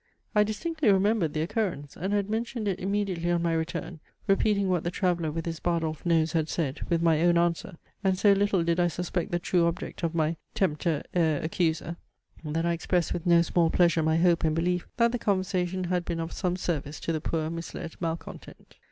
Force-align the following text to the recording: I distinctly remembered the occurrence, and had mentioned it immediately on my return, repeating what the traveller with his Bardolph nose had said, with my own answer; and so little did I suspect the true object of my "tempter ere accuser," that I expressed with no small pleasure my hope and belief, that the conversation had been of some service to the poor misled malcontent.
I 0.33 0.41
distinctly 0.43 0.89
remembered 0.91 1.35
the 1.35 1.43
occurrence, 1.43 1.95
and 1.95 2.11
had 2.11 2.27
mentioned 2.27 2.67
it 2.67 2.79
immediately 2.79 3.29
on 3.29 3.43
my 3.43 3.53
return, 3.53 3.99
repeating 4.25 4.67
what 4.67 4.83
the 4.83 4.89
traveller 4.89 5.29
with 5.31 5.45
his 5.45 5.59
Bardolph 5.59 6.07
nose 6.07 6.31
had 6.31 6.49
said, 6.49 6.81
with 6.89 7.03
my 7.03 7.21
own 7.21 7.37
answer; 7.37 7.75
and 8.03 8.17
so 8.17 8.33
little 8.33 8.63
did 8.63 8.79
I 8.79 8.87
suspect 8.87 9.29
the 9.29 9.37
true 9.37 9.65
object 9.67 10.01
of 10.01 10.15
my 10.15 10.37
"tempter 10.55 11.03
ere 11.13 11.43
accuser," 11.43 11.97
that 12.43 12.65
I 12.65 12.73
expressed 12.73 13.13
with 13.13 13.27
no 13.27 13.43
small 13.43 13.69
pleasure 13.69 14.01
my 14.01 14.17
hope 14.17 14.43
and 14.43 14.55
belief, 14.55 14.87
that 14.97 15.11
the 15.11 15.19
conversation 15.19 15.83
had 15.83 16.03
been 16.03 16.19
of 16.19 16.31
some 16.33 16.57
service 16.57 16.99
to 17.01 17.13
the 17.13 17.21
poor 17.21 17.51
misled 17.51 17.95
malcontent. 17.99 18.77